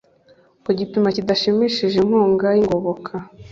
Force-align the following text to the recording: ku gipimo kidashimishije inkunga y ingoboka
ku 0.63 0.69
gipimo 0.77 1.09
kidashimishije 1.15 1.95
inkunga 2.03 2.47
y 2.55 2.59
ingoboka 2.63 3.11